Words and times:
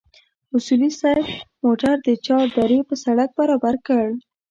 اصولي 0.55 0.89
صیب 0.99 1.25
موټر 1.63 1.95
د 2.07 2.09
چار 2.25 2.45
درې 2.57 2.79
پر 2.87 2.97
سړک 3.03 3.29
برابر 3.39 3.75
کړ. 3.87 4.05